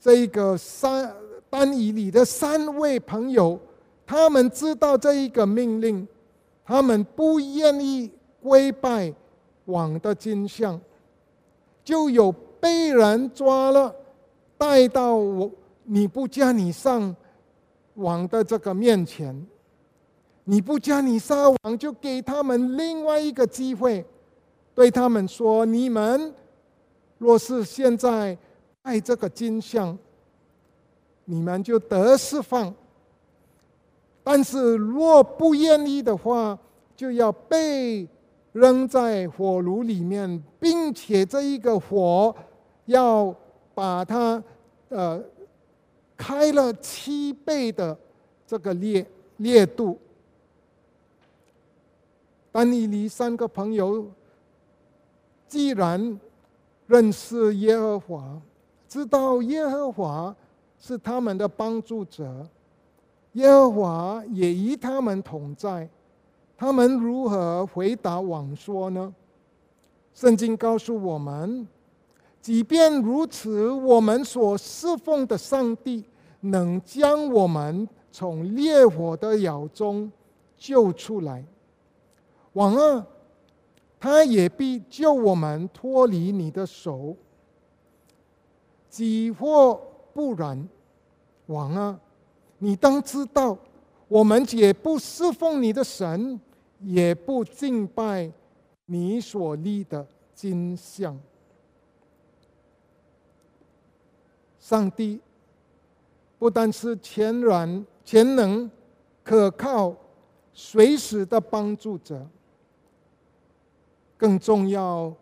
[0.00, 1.14] 这个三
[1.50, 3.58] 单以你的三位朋友，
[4.06, 6.06] 他们知道这一个命令，
[6.64, 8.10] 他们不愿意
[8.42, 9.12] 跪拜
[9.66, 10.80] 王的金像，
[11.82, 12.30] 就有
[12.60, 13.94] 被人抓了，
[14.56, 15.50] 带到我。
[15.90, 17.16] 你不加你上
[17.94, 19.46] 王的这个面前，
[20.44, 24.04] 你不加你上王，就给他们另外一个机会，
[24.74, 26.34] 对他们说：你们
[27.16, 28.36] 若是现在
[28.82, 29.96] 爱这个金像，
[31.30, 32.72] 你们就得释放；
[34.24, 36.58] 但是若不愿意的话，
[36.96, 38.08] 就要被
[38.52, 42.34] 扔在火炉里面，并且这一个火
[42.86, 43.34] 要
[43.74, 44.42] 把它
[44.88, 45.22] 呃。
[46.20, 47.96] 开了七倍的
[48.44, 49.06] 这个烈
[49.36, 49.96] 烈度，
[52.50, 54.04] 丹尼离三个朋友
[55.46, 56.18] 既然
[56.88, 58.42] 认识耶和华，
[58.88, 60.34] 知道耶和华
[60.78, 62.46] 是他们的帮助者，
[63.32, 65.88] 耶和华也与他们同在，
[66.56, 69.12] 他们如何回答王说呢？
[70.14, 71.66] 圣经告诉我们。
[72.40, 76.04] 即便如此，我们所侍奉的上帝
[76.40, 80.10] 能将我们从烈火的窑中
[80.56, 81.44] 救出来。
[82.52, 83.06] 王啊，
[84.00, 87.14] 他也必救我们脱离你的手。
[88.88, 89.78] 几或
[90.18, 90.68] 不然，
[91.46, 92.00] 王啊，
[92.58, 93.56] 你当知道，
[94.08, 96.40] 我们也不侍奉你的神，
[96.80, 98.28] 也不敬拜
[98.86, 100.04] 你所立的
[100.34, 101.16] 金像。
[104.58, 105.20] 上帝
[106.36, 108.68] 不单是全然、全能、
[109.22, 109.94] 可靠、
[110.52, 112.26] 随时的帮助者，
[114.16, 115.14] 更重要，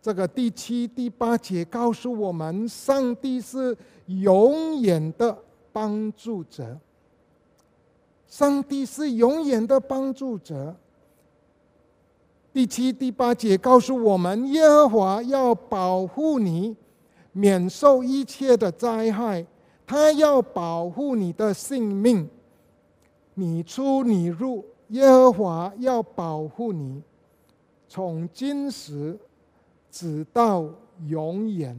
[0.00, 3.76] 这个第七、第八节告诉我们，上帝是
[4.06, 5.36] 永远的
[5.72, 6.78] 帮助者。
[8.26, 10.74] 上帝是永远的帮助者。
[12.52, 16.76] 第七、第八节告诉我们，耶和华要保护你。
[17.34, 19.46] 免受一切的灾害，
[19.86, 22.28] 他要保护你的性命。
[23.32, 27.02] 你出你入，耶和华要保护你，
[27.88, 29.18] 从今时
[29.90, 30.68] 直到
[31.06, 31.74] 永远，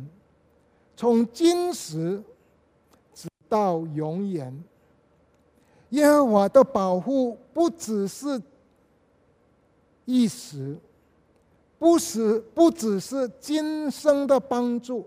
[1.03, 2.23] 从今时
[3.13, 4.63] 直到永远。
[5.89, 8.41] 耶和华的保护不只是
[10.05, 10.77] 一时，
[11.77, 15.05] 不是不只是今生的帮助。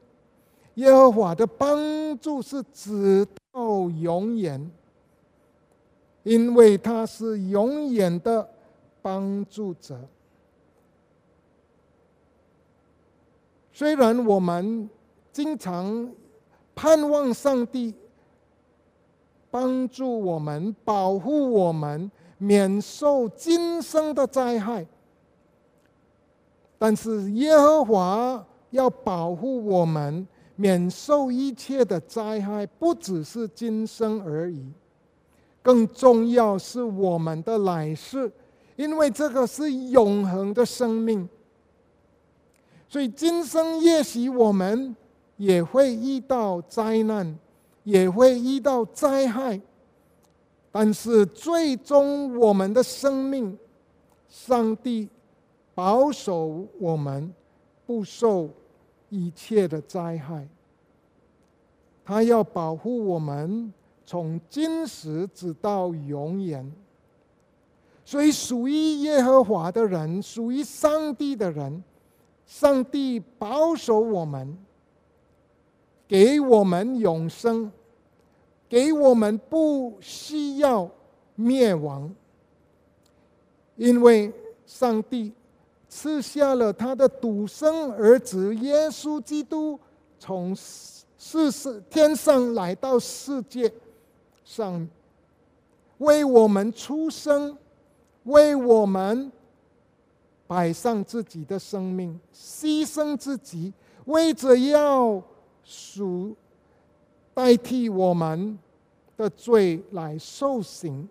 [0.74, 1.78] 耶和华的帮
[2.18, 4.70] 助是直到永远，
[6.24, 8.46] 因为他是永远的
[9.00, 9.98] 帮助者。
[13.72, 14.90] 虽然我们
[15.36, 16.10] 经常
[16.74, 17.92] 盼望上帝
[19.50, 24.86] 帮助我们、保护我们，免受今生的灾害，
[26.78, 34.64] 但是耶和华要保护我们，免受一切的灾害，不只是今生而已，
[35.62, 38.32] 更重要是我们的来世，
[38.76, 41.28] 因为这个是永恒的生命。
[42.88, 44.96] 所以今生也许我们
[45.36, 47.38] 也会遇到灾难，
[47.84, 49.60] 也会遇到灾害，
[50.70, 53.58] 但是最终我们的生命，
[54.28, 55.08] 上帝
[55.74, 57.32] 保守我们
[57.84, 58.48] 不受
[59.08, 60.48] 一切的灾害。
[62.04, 63.72] 他要保护我们
[64.04, 66.72] 从今时直到永远。
[68.04, 71.82] 所以属于耶和华的人，属于上帝的人。
[72.46, 74.56] 上帝保守我们，
[76.08, 77.70] 给我们永生，
[78.68, 80.90] 给我们不需要
[81.34, 82.14] 灭亡，
[83.76, 84.32] 因为
[84.66, 85.32] 上帝
[85.88, 89.78] 赐下了他的独生儿子耶稣基督，
[90.18, 93.72] 从世世天上来到世界
[94.44, 94.88] 上，
[95.98, 97.56] 为我们出生，
[98.24, 99.32] 为我们。
[100.48, 103.72] 摆上自己的生命，牺牲自己，
[104.04, 105.20] 为着要
[105.68, 106.36] 赎
[107.34, 108.56] 代替我们
[109.16, 111.08] 的罪来受刑。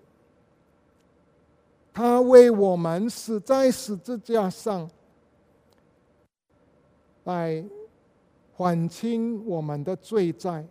[1.93, 4.89] 他为我们死在十字架上，
[7.25, 7.61] 来
[8.55, 10.65] 还清我们的罪债。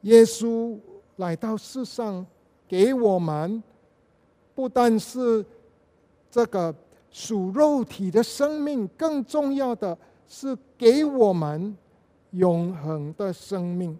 [0.00, 0.78] 耶稣
[1.16, 2.26] 来到世上，
[2.66, 3.62] 给我们
[4.54, 5.44] 不但是。
[6.32, 6.72] 这个
[7.10, 9.98] 属肉体的生命，更重要的
[10.28, 11.76] 是给我们
[12.30, 13.98] 永恒的生命。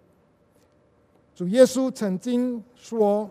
[1.35, 3.29] 主耶稣曾经说：“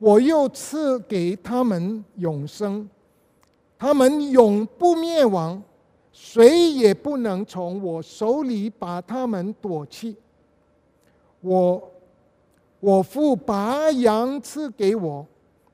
[0.00, 2.88] 我又赐给他们永生，
[3.78, 5.62] 他们永不灭亡，
[6.10, 10.16] 谁也不能从我手里把他们夺去。
[11.42, 11.92] 我
[12.80, 15.26] 我父把羊赐给我，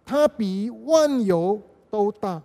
[0.05, 2.43] 他比万有。”都大，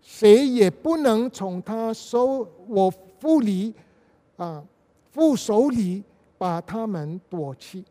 [0.00, 2.90] 谁也不能从他手我
[3.24, 3.72] 父里
[4.36, 4.62] 啊
[5.10, 6.02] 父手里
[6.36, 7.82] 把他们夺去。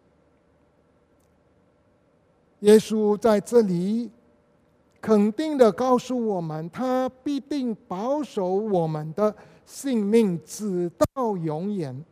[2.60, 4.12] 耶稣在这里
[5.02, 12.06] 肯定的告诉我们，他必定保守我们的性命直到永远，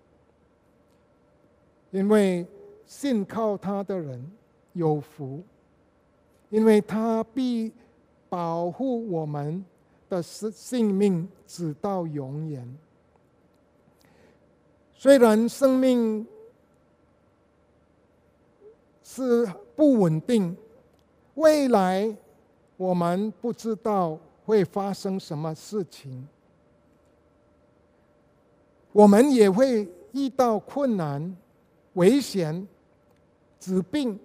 [1.91, 2.43] 因为
[2.87, 4.31] 信靠他的人
[4.73, 5.43] 有福，
[6.49, 7.71] 因为他必。
[8.31, 9.61] 保护我们
[10.07, 12.65] 的性命直到永远。
[15.01, 16.23] 虽然生命
[19.01, 20.55] 是不稳定，
[21.33, 22.15] 未来
[22.77, 26.27] 我们不知道会发生什么事情，
[28.91, 31.35] 我们也会遇到困难、
[31.93, 32.67] 危险、
[33.57, 34.19] 疾病，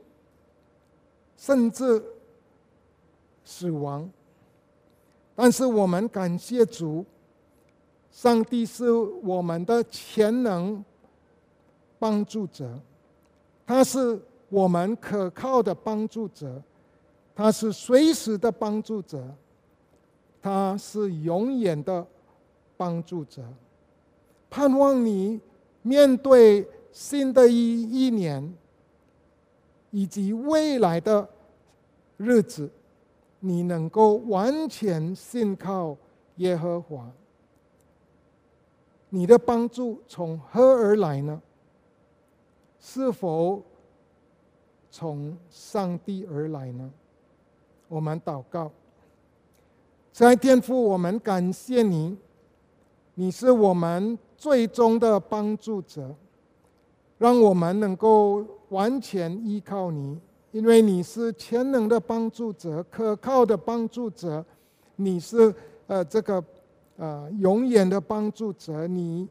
[1.38, 2.04] 甚至。
[3.48, 4.10] 死亡，
[5.34, 7.02] 但是我们感谢主，
[8.16, 10.82] 上帝是我们的全能
[11.98, 12.80] 帮助者，
[13.66, 16.62] 他是我们可靠的帮助者，
[17.34, 19.22] 他是随时的帮助者，
[20.40, 22.06] 他是永远的
[22.74, 23.42] 帮助者。
[24.48, 25.38] 盼望你
[25.82, 28.50] 面对新的一一年
[29.90, 31.28] 以及未来的
[32.16, 32.70] 日子。
[33.40, 35.94] 你能够完全信靠
[36.36, 37.12] 耶和华，
[39.10, 41.40] 你的帮助从何而来呢？
[42.78, 43.62] 是否
[44.90, 46.90] 从上帝而来呢？
[47.88, 48.70] 我们祷告，
[50.12, 52.16] 在天父，我们感谢你，
[53.14, 56.14] 你是我们最终的帮助者，
[57.18, 60.18] 让我们能够完全依靠你。
[60.52, 64.44] 因为你是全能的帮助者，可靠的帮助者，
[64.96, 65.54] 你是
[65.86, 66.42] 呃这个
[66.96, 69.28] 呃永远的帮助者，你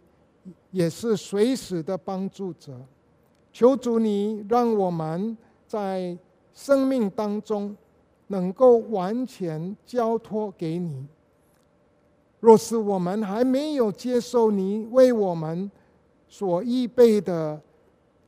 [0.72, 2.74] 也是随时的帮助者。
[3.52, 5.38] 求主你让我们
[5.68, 6.18] 在
[6.54, 7.76] 生命当中
[8.28, 11.06] 能够完全交托给你。
[12.40, 15.70] 若是我们还没有接受你为我们
[16.28, 17.62] 所预备的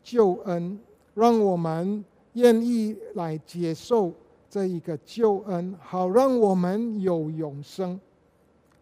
[0.04, 0.80] 救恩，
[1.14, 2.04] 让我们。
[2.34, 4.14] 愿意来接受
[4.48, 8.00] 这一个救恩，好让我们有永生。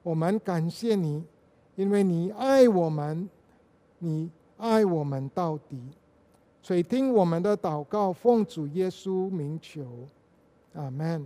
[0.05, 1.23] 我们感谢你，
[1.75, 3.27] 因为你爱我们，
[3.97, 5.81] 你爱我们到底。
[6.61, 9.83] 垂听我们的祷告，奉主耶稣名求，
[10.75, 11.25] 阿门。